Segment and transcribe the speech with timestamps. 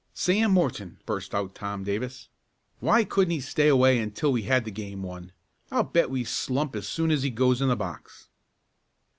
[0.15, 2.27] "Sam Morton!" burst out Tom Davis.
[2.79, 5.31] "Why couldn't he stay away until we had the game won?
[5.69, 8.29] I'll bet we slump as soon as he goes in the box."